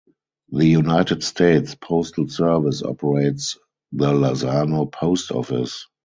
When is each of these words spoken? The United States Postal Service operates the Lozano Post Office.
The 0.49 0.65
United 0.65 1.23
States 1.23 1.75
Postal 1.75 2.27
Service 2.27 2.81
operates 2.81 3.59
the 3.91 4.11
Lozano 4.11 4.91
Post 4.91 5.29
Office. 5.31 5.85